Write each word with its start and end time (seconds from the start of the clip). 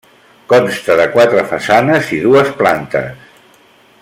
Consta 0.53 0.95
de 1.01 1.05
quatre 1.17 1.43
façanes 1.53 2.11
i 2.17 2.21
dues 2.27 2.53
plantes. 2.63 3.39